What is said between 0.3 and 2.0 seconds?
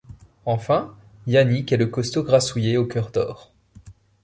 Enfin Yannick est le